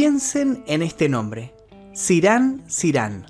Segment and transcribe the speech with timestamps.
[0.00, 1.52] Piensen en este nombre,
[1.92, 3.26] Sirán Sirán.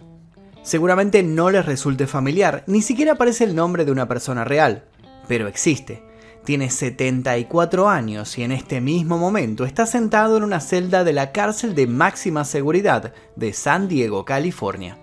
[0.63, 4.85] Seguramente no les resulte familiar, ni siquiera parece el nombre de una persona real,
[5.29, 6.03] pero existe.
[6.45, 11.33] Tiene 74 años y en este mismo momento está sentado en una celda de la
[11.33, 14.99] cárcel de máxima seguridad de San Diego, California.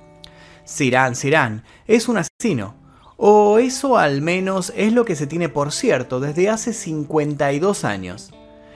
[0.65, 2.75] Sirán Sirán es un asesino,
[3.17, 8.31] o eso al menos es lo que se tiene por cierto desde hace 52 años.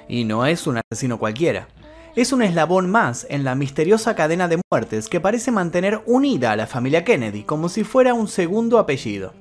[0.08, 1.68] Y no es un asesino cualquiera
[2.16, 6.56] es un eslabón más en la misteriosa cadena de muertes que parece mantener unida a
[6.56, 9.34] la familia Kennedy como si fuera un segundo apellido.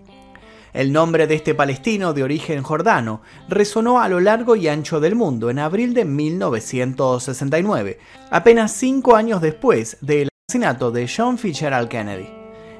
[0.74, 5.14] El nombre de este palestino de origen jordano resonó a lo largo y ancho del
[5.14, 7.98] mundo en abril de 1969,
[8.30, 12.28] apenas cinco años después del asesinato de John Fitzgerald Kennedy.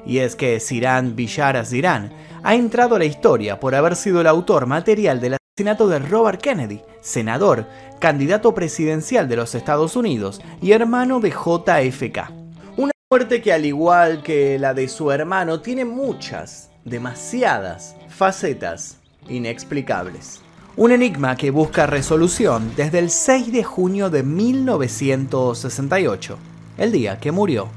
[0.05, 4.27] Y es que Siran Bishara Ziran ha entrado a la historia por haber sido el
[4.27, 7.67] autor material del asesinato de Robert Kennedy, senador,
[7.99, 12.31] candidato presidencial de los Estados Unidos y hermano de JFK.
[12.77, 20.41] Una muerte que al igual que la de su hermano tiene muchas, demasiadas facetas inexplicables.
[20.75, 26.37] Un enigma que busca resolución desde el 6 de junio de 1968,
[26.77, 27.69] el día que murió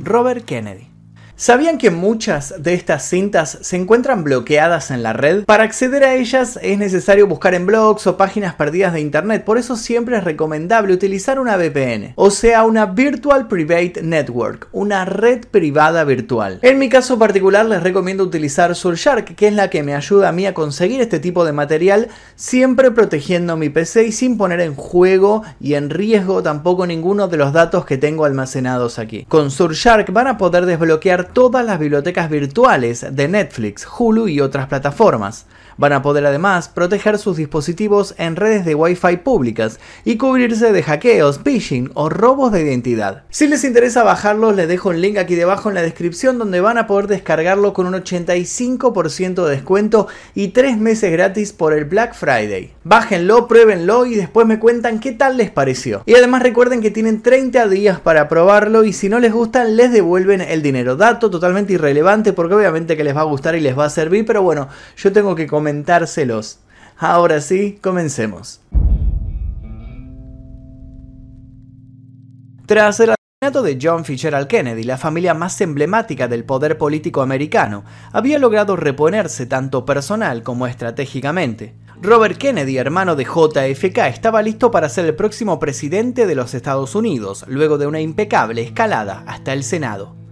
[0.00, 0.93] Robert Kennedy.
[1.36, 5.44] ¿Sabían que muchas de estas cintas se encuentran bloqueadas en la red?
[5.46, 9.58] Para acceder a ellas es necesario buscar en blogs o páginas perdidas de internet, por
[9.58, 15.44] eso siempre es recomendable utilizar una VPN, o sea, una Virtual Private Network, una red
[15.50, 16.60] privada virtual.
[16.62, 20.32] En mi caso particular les recomiendo utilizar Surfshark, que es la que me ayuda a
[20.32, 24.76] mí a conseguir este tipo de material, siempre protegiendo mi PC y sin poner en
[24.76, 29.24] juego y en riesgo tampoco ninguno de los datos que tengo almacenados aquí.
[29.28, 34.68] Con Surfshark van a poder desbloquear todas las bibliotecas virtuales de Netflix, Hulu y otras
[34.68, 35.46] plataformas.
[35.76, 40.82] Van a poder además proteger sus dispositivos en redes de Wi-Fi públicas y cubrirse de
[40.82, 43.24] hackeos, phishing o robos de identidad.
[43.30, 46.78] Si les interesa bajarlo, les dejo un link aquí debajo en la descripción donde van
[46.78, 52.14] a poder descargarlo con un 85% de descuento y 3 meses gratis por el Black
[52.14, 52.72] Friday.
[52.84, 56.02] Bájenlo, pruébenlo y después me cuentan qué tal les pareció.
[56.06, 59.92] Y además recuerden que tienen 30 días para probarlo y si no les gusta les
[59.92, 60.96] devuelven el dinero.
[60.96, 64.24] Dato totalmente irrelevante porque obviamente que les va a gustar y les va a servir,
[64.24, 66.58] pero bueno, yo tengo que comentárselos.
[66.98, 68.60] Ahora sí, comencemos.
[72.66, 77.82] Tras el asesinato de John Fitzgerald Kennedy, la familia más emblemática del poder político americano
[78.12, 81.74] había logrado reponerse tanto personal como estratégicamente.
[82.02, 86.94] Robert Kennedy, hermano de JFK, estaba listo para ser el próximo presidente de los Estados
[86.94, 90.23] Unidos, luego de una impecable escalada hasta el Senado.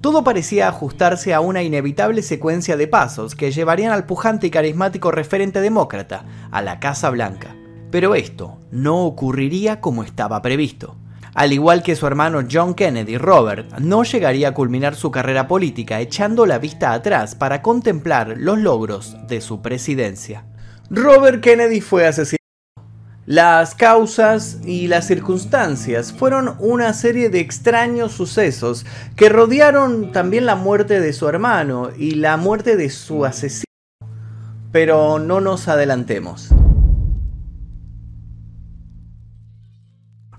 [0.00, 5.10] Todo parecía ajustarse a una inevitable secuencia de pasos que llevarían al pujante y carismático
[5.10, 7.56] referente demócrata a la Casa Blanca.
[7.90, 10.96] Pero esto no ocurriría como estaba previsto.
[11.34, 16.00] Al igual que su hermano John Kennedy, Robert no llegaría a culminar su carrera política
[16.00, 20.44] echando la vista atrás para contemplar los logros de su presidencia.
[20.90, 22.37] Robert Kennedy fue asesinado
[23.28, 30.54] las causas y las circunstancias fueron una serie de extraños sucesos que rodearon también la
[30.54, 33.64] muerte de su hermano y la muerte de su asesino.
[34.72, 36.48] Pero no nos adelantemos.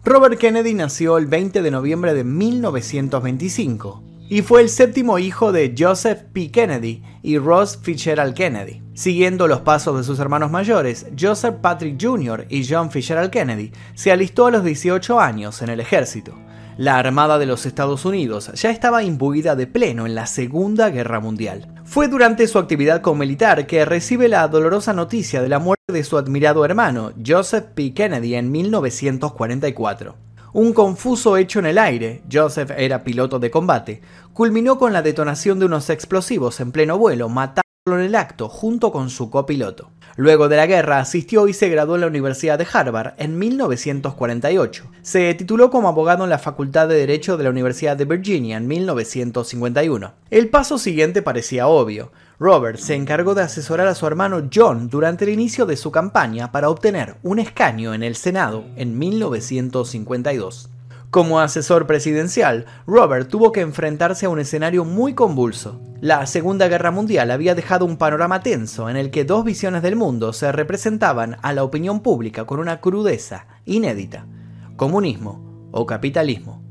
[0.04, 5.74] Robert Kennedy nació el 20 de noviembre de 1925 y fue el séptimo hijo de
[5.78, 6.52] Joseph P.
[6.52, 8.84] Kennedy y Ross Fitzgerald Kennedy.
[8.94, 12.46] Siguiendo los pasos de sus hermanos mayores, Joseph Patrick Jr.
[12.48, 16.36] y John Fitzgerald Kennedy se alistó a los 18 años en el ejército.
[16.78, 21.20] La Armada de los Estados Unidos ya estaba imbuida de pleno en la Segunda Guerra
[21.20, 21.68] Mundial.
[21.84, 26.04] Fue durante su actividad como militar que recibe la dolorosa noticia de la muerte de
[26.04, 27.94] su admirado hermano, Joseph P.
[27.94, 30.29] Kennedy, en 1944.
[30.52, 34.02] Un confuso hecho en el aire, Joseph era piloto de combate,
[34.34, 38.92] culminó con la detonación de unos explosivos en pleno vuelo, matándolo en el acto junto
[38.92, 39.90] con su copiloto.
[40.16, 44.86] Luego de la guerra asistió y se graduó en la Universidad de Harvard en 1948.
[45.02, 48.68] Se tituló como abogado en la Facultad de Derecho de la Universidad de Virginia en
[48.68, 50.14] 1951.
[50.30, 52.12] El paso siguiente parecía obvio.
[52.38, 56.52] Robert se encargó de asesorar a su hermano John durante el inicio de su campaña
[56.52, 60.70] para obtener un escaño en el Senado en 1952.
[61.12, 65.82] Como asesor presidencial, Robert tuvo que enfrentarse a un escenario muy convulso.
[66.02, 69.96] La Segunda Guerra Mundial había dejado un panorama tenso en el que dos visiones del
[69.96, 74.28] mundo se representaban a la opinión pública con una crudeza inédita.
[74.76, 76.64] Comunismo o capitalismo.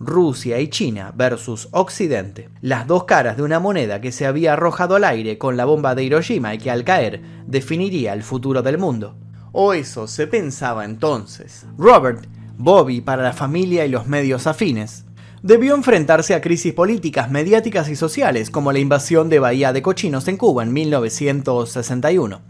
[0.00, 4.96] Rusia y China versus Occidente, las dos caras de una moneda que se había arrojado
[4.96, 8.78] al aire con la bomba de Hiroshima y que al caer definiría el futuro del
[8.78, 9.16] mundo.
[9.52, 11.66] O eso se pensaba entonces.
[11.78, 12.26] Robert
[12.58, 15.04] Bobby para la familia y los medios afines.
[15.42, 20.26] Debió enfrentarse a crisis políticas, mediáticas y sociales, como la invasión de Bahía de Cochinos
[20.28, 22.40] en Cuba en 1961.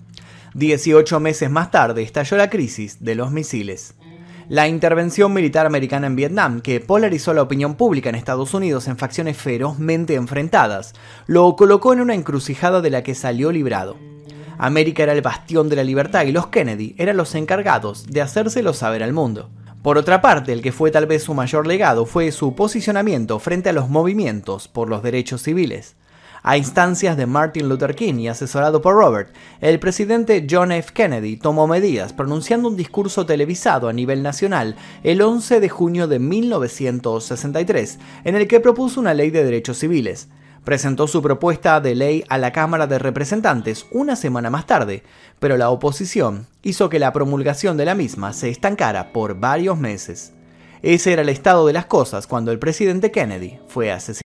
[0.55, 3.95] Dieciocho meses más tarde estalló la crisis de los misiles.
[4.49, 8.97] La intervención militar americana en Vietnam, que polarizó la opinión pública en Estados Unidos en
[8.97, 10.95] facciones ferozmente enfrentadas,
[11.27, 13.97] lo colocó en una encrucijada de la que salió librado.
[14.57, 18.73] América era el bastión de la libertad y los Kennedy eran los encargados de hacérselo
[18.73, 19.51] saber al mundo.
[19.87, 23.69] Por otra parte, el que fue tal vez su mayor legado fue su posicionamiento frente
[23.69, 25.95] a los movimientos por los derechos civiles.
[26.43, 30.91] A instancias de Martin Luther King y asesorado por Robert, el presidente John F.
[30.93, 34.75] Kennedy tomó medidas pronunciando un discurso televisado a nivel nacional
[35.05, 40.27] el 11 de junio de 1963, en el que propuso una ley de derechos civiles.
[40.67, 45.05] Presentó su propuesta de ley a la Cámara de Representantes una semana más tarde,
[45.39, 50.33] pero la oposición hizo que la promulgación de la misma se estancara por varios meses.
[50.83, 54.23] Ese era el estado de las cosas cuando el presidente Kennedy fue asesinado.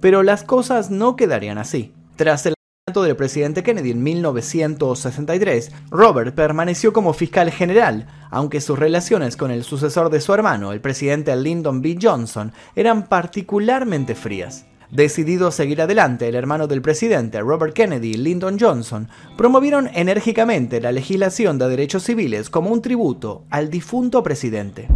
[0.00, 1.94] Pero las cosas no quedarían así.
[2.16, 2.54] Tras el
[2.88, 9.52] asesinato del presidente Kennedy en 1963, Robert permaneció como fiscal general, aunque sus relaciones con
[9.52, 11.96] el sucesor de su hermano, el presidente Lyndon B.
[12.02, 14.66] Johnson, eran particularmente frías.
[14.90, 20.92] Decidido a seguir adelante, el hermano del presidente, Robert Kennedy Lyndon Johnson, promovieron enérgicamente la
[20.92, 24.88] legislación de derechos civiles como un tributo al difunto presidente.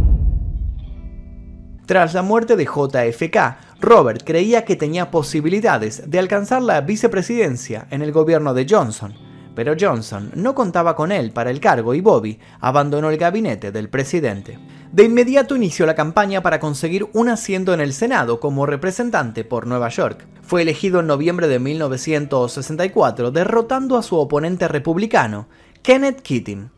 [1.85, 8.01] Tras la muerte de JFK, Robert creía que tenía posibilidades de alcanzar la vicepresidencia en
[8.01, 9.13] el gobierno de Johnson,
[9.55, 13.89] pero Johnson no contaba con él para el cargo y Bobby abandonó el gabinete del
[13.89, 14.57] presidente.
[14.91, 19.65] De inmediato inició la campaña para conseguir un asiento en el Senado como representante por
[19.65, 20.27] Nueva York.
[20.43, 25.47] Fue elegido en noviembre de 1964, derrotando a su oponente republicano,
[25.81, 26.69] Kenneth Keating.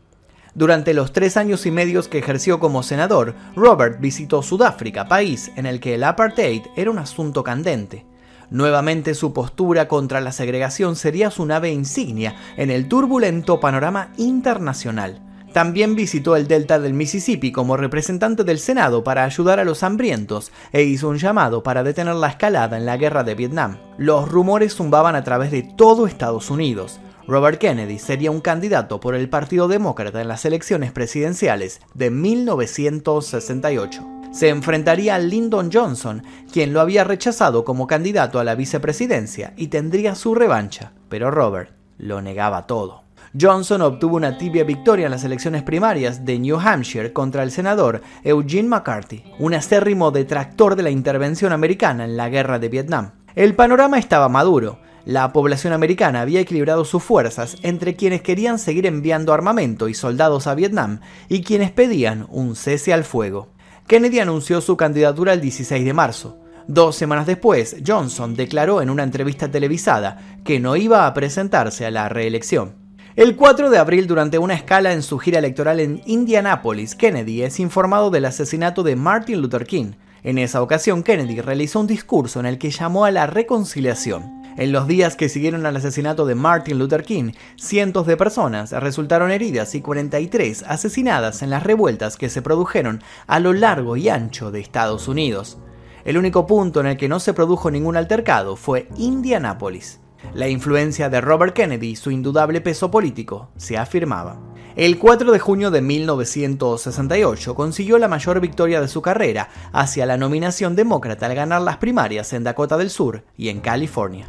[0.54, 5.66] Durante los tres años y medio que ejerció como senador, Robert visitó Sudáfrica, país en
[5.66, 8.06] el que el apartheid era un asunto candente.
[8.50, 15.22] Nuevamente su postura contra la segregación sería su nave insignia en el turbulento panorama internacional.
[15.52, 20.52] También visitó el delta del Mississippi como representante del Senado para ayudar a los hambrientos
[20.70, 23.78] e hizo un llamado para detener la escalada en la guerra de Vietnam.
[23.96, 27.00] Los rumores zumbaban a través de todo Estados Unidos.
[27.26, 34.15] Robert Kennedy sería un candidato por el Partido Demócrata en las elecciones presidenciales de 1968.
[34.32, 39.68] Se enfrentaría a Lyndon Johnson, quien lo había rechazado como candidato a la vicepresidencia y
[39.68, 43.06] tendría su revancha, pero Robert lo negaba todo.
[43.38, 48.00] Johnson obtuvo una tibia victoria en las elecciones primarias de New Hampshire contra el senador
[48.24, 53.12] Eugene McCarthy, un acérrimo detractor de la intervención americana en la guerra de Vietnam.
[53.34, 54.78] El panorama estaba maduro.
[55.04, 60.46] La población americana había equilibrado sus fuerzas entre quienes querían seguir enviando armamento y soldados
[60.46, 63.48] a Vietnam y quienes pedían un cese al fuego.
[63.86, 66.40] Kennedy anunció su candidatura el 16 de marzo.
[66.66, 71.92] Dos semanas después, Johnson declaró en una entrevista televisada que no iba a presentarse a
[71.92, 72.74] la reelección.
[73.14, 77.60] El 4 de abril, durante una escala en su gira electoral en Indianápolis, Kennedy es
[77.60, 79.92] informado del asesinato de Martin Luther King.
[80.24, 84.42] En esa ocasión, Kennedy realizó un discurso en el que llamó a la reconciliación.
[84.56, 89.30] En los días que siguieron al asesinato de Martin Luther King, cientos de personas resultaron
[89.30, 94.50] heridas y 43 asesinadas en las revueltas que se produjeron a lo largo y ancho
[94.50, 95.58] de Estados Unidos.
[96.06, 100.00] El único punto en el que no se produjo ningún altercado fue Indianápolis.
[100.32, 104.40] La influencia de Robert Kennedy y su indudable peso político se afirmaba.
[104.74, 110.16] El 4 de junio de 1968 consiguió la mayor victoria de su carrera hacia la
[110.16, 114.26] nominación demócrata al ganar las primarias en Dakota del Sur y en California.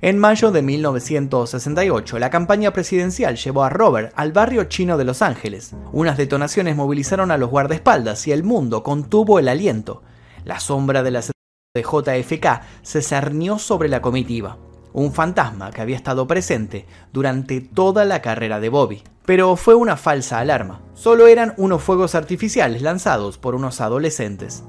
[0.00, 5.22] En mayo de 1968, la campaña presidencial llevó a Robert al barrio chino de Los
[5.22, 5.74] Ángeles.
[5.90, 10.04] Unas detonaciones movilizaron a los guardaespaldas y el mundo contuvo el aliento.
[10.44, 14.56] La sombra de la de JFK se cernió sobre la comitiva,
[14.92, 19.02] un fantasma que había estado presente durante toda la carrera de Bobby.
[19.26, 20.80] Pero fue una falsa alarma.
[20.94, 24.62] Solo eran unos fuegos artificiales lanzados por unos adolescentes.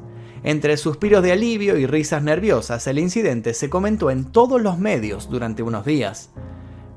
[0.43, 5.29] Entre suspiros de alivio y risas nerviosas, el incidente se comentó en todos los medios
[5.29, 6.29] durante unos días.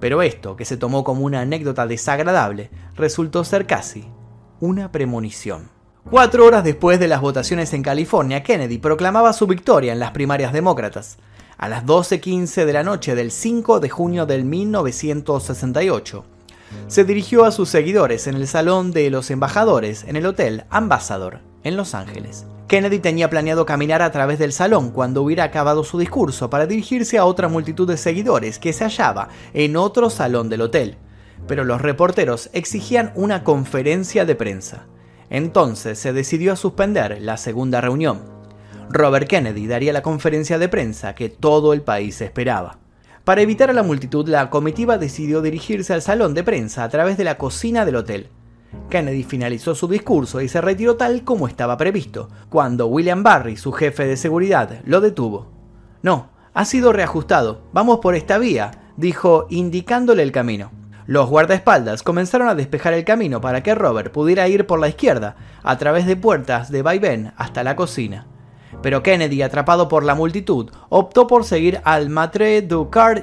[0.00, 4.04] Pero esto, que se tomó como una anécdota desagradable, resultó ser casi
[4.60, 5.70] una premonición.
[6.10, 10.52] Cuatro horas después de las votaciones en California, Kennedy proclamaba su victoria en las primarias
[10.52, 11.18] demócratas.
[11.58, 16.24] A las 12.15 de la noche del 5 de junio del 1968,
[16.88, 21.40] se dirigió a sus seguidores en el Salón de los Embajadores en el Hotel Ambassador,
[21.62, 22.46] en Los Ángeles.
[22.72, 27.18] Kennedy tenía planeado caminar a través del salón cuando hubiera acabado su discurso para dirigirse
[27.18, 30.96] a otra multitud de seguidores que se hallaba en otro salón del hotel.
[31.46, 34.86] pero los reporteros exigían una conferencia de prensa.
[35.28, 38.22] Entonces se decidió a suspender la segunda reunión.
[38.88, 42.78] Robert Kennedy daría la conferencia de prensa que todo el país esperaba.
[43.24, 47.18] Para evitar a la multitud, la comitiva decidió dirigirse al salón de prensa a través
[47.18, 48.30] de la cocina del hotel.
[48.88, 53.72] Kennedy finalizó su discurso y se retiró tal como estaba previsto, cuando William Barry, su
[53.72, 55.50] jefe de seguridad, lo detuvo.
[56.02, 60.70] No, ha sido reajustado, vamos por esta vía, dijo indicándole el camino.
[61.06, 65.36] Los guardaespaldas comenzaron a despejar el camino para que Robert pudiera ir por la izquierda,
[65.62, 68.26] a través de puertas de vaivén hasta la cocina.
[68.82, 73.22] Pero Kennedy, atrapado por la multitud, optó por seguir al Matre du Card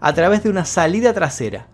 [0.00, 1.66] a través de una salida trasera.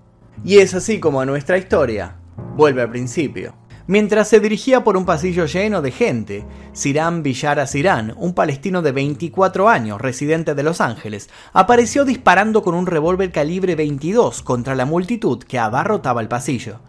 [0.44, 2.16] Y es así como nuestra historia
[2.56, 3.54] vuelve al principio.
[3.86, 8.92] Mientras se dirigía por un pasillo lleno de gente, Siran Villara Siran, un palestino de
[8.92, 14.86] 24 años, residente de Los Ángeles, apareció disparando con un revólver calibre 22 contra la
[14.86, 16.80] multitud que abarrotaba el pasillo.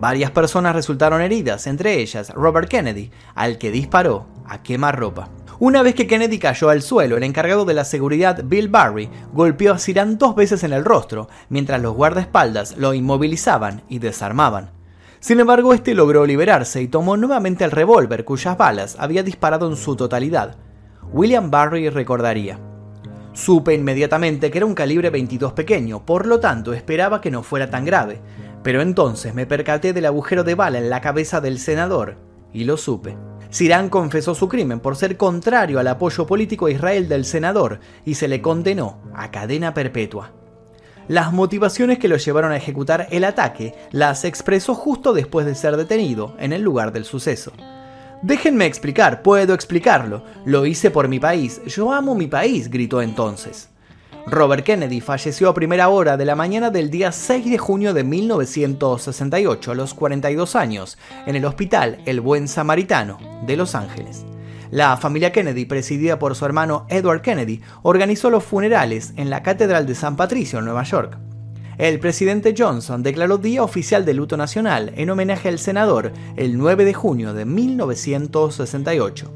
[0.00, 5.28] Varias personas resultaron heridas, entre ellas Robert Kennedy, al que disparó a quemarropa.
[5.60, 9.74] Una vez que Kennedy cayó al suelo, el encargado de la seguridad, Bill Barry, golpeó
[9.74, 14.79] a Siran dos veces en el rostro, mientras los guardaespaldas lo inmovilizaban y desarmaban.
[15.20, 19.76] Sin embargo, este logró liberarse y tomó nuevamente el revólver cuyas balas había disparado en
[19.76, 20.56] su totalidad.
[21.12, 22.58] William Barry recordaría.
[23.34, 27.68] Supe inmediatamente que era un calibre 22 pequeño, por lo tanto esperaba que no fuera
[27.68, 28.20] tan grave,
[28.62, 32.16] pero entonces me percaté del agujero de bala en la cabeza del senador,
[32.52, 33.16] y lo supe.
[33.50, 38.14] Sirán confesó su crimen por ser contrario al apoyo político a Israel del senador y
[38.14, 40.32] se le condenó a cadena perpetua.
[41.10, 45.76] Las motivaciones que lo llevaron a ejecutar el ataque las expresó justo después de ser
[45.76, 47.50] detenido en el lugar del suceso.
[48.22, 50.22] Déjenme explicar, puedo explicarlo.
[50.44, 51.60] Lo hice por mi país.
[51.66, 53.70] Yo amo mi país, gritó entonces.
[54.28, 58.04] Robert Kennedy falleció a primera hora de la mañana del día 6 de junio de
[58.04, 64.24] 1968 a los 42 años en el Hospital El Buen Samaritano de Los Ángeles.
[64.70, 69.84] La familia Kennedy, presidida por su hermano Edward Kennedy, organizó los funerales en la Catedral
[69.84, 71.18] de San Patricio en Nueva York.
[71.76, 76.84] El presidente Johnson declaró Día Oficial de Luto Nacional en homenaje al senador el 9
[76.84, 79.32] de junio de 1968.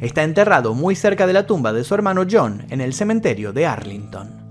[0.00, 3.66] Está enterrado muy cerca de la tumba de su hermano John en el cementerio de
[3.66, 4.41] Arlington.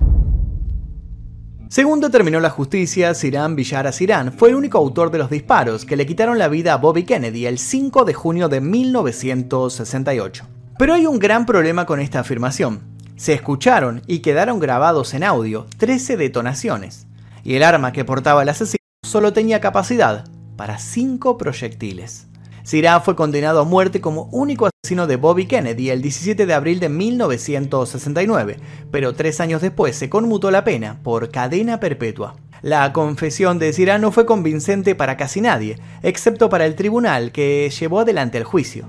[1.71, 5.95] Según determinó la justicia, Sirán Villara Sirán fue el único autor de los disparos que
[5.95, 10.45] le quitaron la vida a Bobby Kennedy el 5 de junio de 1968.
[10.77, 12.81] Pero hay un gran problema con esta afirmación.
[13.15, 17.07] Se escucharon y quedaron grabados en audio 13 detonaciones,
[17.41, 20.25] y el arma que portaba el asesino solo tenía capacidad
[20.57, 22.27] para 5 proyectiles.
[22.63, 26.79] Sirá fue condenado a muerte como único asesino de Bobby Kennedy el 17 de abril
[26.79, 28.57] de 1969,
[28.91, 32.35] pero tres años después se conmutó la pena por cadena perpetua.
[32.61, 37.69] La confesión de Sirá no fue convincente para casi nadie, excepto para el tribunal que
[37.69, 38.87] llevó adelante el juicio.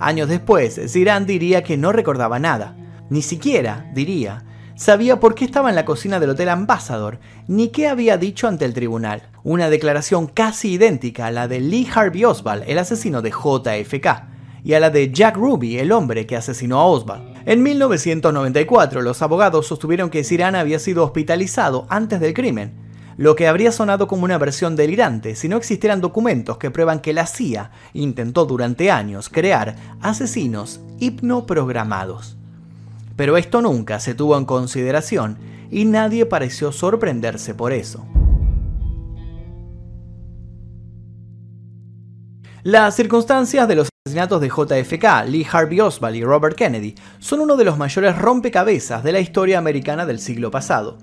[0.00, 2.76] Años después, Sirán diría que no recordaba nada,
[3.10, 4.42] ni siquiera, diría,
[4.76, 8.64] sabía por qué estaba en la cocina del Hotel Ambassador, ni qué había dicho ante
[8.64, 9.22] el tribunal.
[9.42, 14.06] Una declaración casi idéntica a la de Lee Harvey Oswald, el asesino de JFK,
[14.64, 17.34] y a la de Jack Ruby, el hombre que asesinó a Oswald.
[17.46, 22.72] En 1994, los abogados sostuvieron que Sirana había sido hospitalizado antes del crimen,
[23.16, 27.12] lo que habría sonado como una versión delirante si no existieran documentos que prueban que
[27.12, 32.36] la CIA intentó durante años crear asesinos hipnoprogramados.
[33.16, 35.38] Pero esto nunca se tuvo en consideración
[35.70, 38.06] y nadie pareció sorprenderse por eso.
[42.62, 47.56] Las circunstancias de los asesinatos de JFK, Lee Harvey Oswald y Robert Kennedy son uno
[47.56, 50.96] de los mayores rompecabezas de la historia americana del siglo pasado.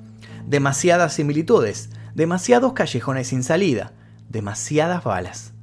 [0.48, 3.94] Demasiadas similitudes, demasiados callejones sin salida,
[4.27, 5.53] demasiadas balas.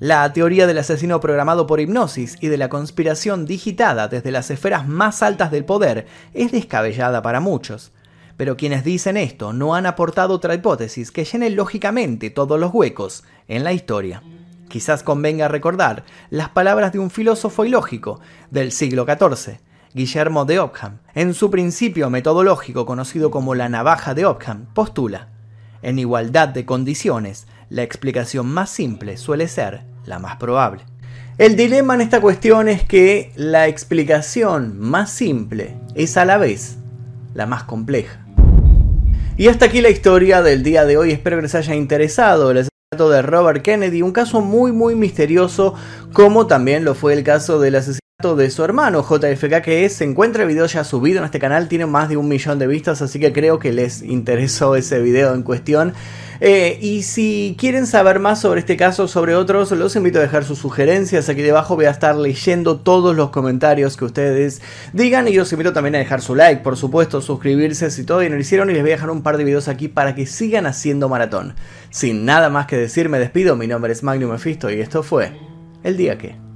[0.00, 4.86] La teoría del asesino programado por hipnosis y de la conspiración digitada desde las esferas
[4.86, 7.90] más altas del poder es descabellada para muchos.
[8.36, 13.24] Pero quienes dicen esto no han aportado otra hipótesis que llene lógicamente todos los huecos
[13.48, 14.22] en la historia.
[14.68, 18.20] Quizás convenga recordar las palabras de un filósofo ilógico
[18.52, 19.58] del siglo XIV,
[19.94, 20.98] Guillermo de Ockham.
[21.12, 25.30] En su principio metodológico conocido como la navaja de Ockham, postula,
[25.82, 30.84] en igualdad de condiciones, la explicación más simple suele ser la más probable.
[31.38, 36.78] El dilema en esta cuestión es que la explicación más simple es a la vez
[37.34, 38.24] la más compleja.
[39.36, 42.58] Y hasta aquí la historia del día de hoy, espero que les haya interesado el
[42.58, 45.74] asesinato de Robert Kennedy, un caso muy muy misterioso
[46.12, 50.42] como también lo fue el caso del asesinato de su hermano JFK que se encuentra
[50.42, 53.20] el video ya subido en este canal, tiene más de un millón de vistas, así
[53.20, 55.94] que creo que les interesó ese video en cuestión.
[56.40, 60.42] Eh, y si quieren saber más sobre este caso, sobre otros, los invito a dejar
[60.42, 61.28] sus sugerencias.
[61.28, 65.28] Aquí debajo voy a estar leyendo todos los comentarios que ustedes digan.
[65.28, 68.40] Y los invito también a dejar su like, por supuesto, suscribirse si todavía no lo
[68.40, 68.68] hicieron.
[68.68, 71.54] Y les voy a dejar un par de videos aquí para que sigan haciendo maratón.
[71.90, 73.54] Sin nada más que decir, me despido.
[73.54, 75.38] Mi nombre es Magnum Mephisto y esto fue
[75.84, 76.47] El Día Que.